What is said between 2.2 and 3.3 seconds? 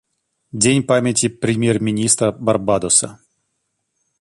Барбадоса.